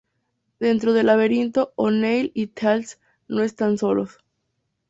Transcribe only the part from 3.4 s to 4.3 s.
están solos.